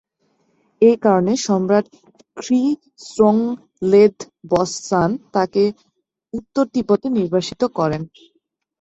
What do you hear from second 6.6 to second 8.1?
তিব্বতে নির্বাসিত করেন।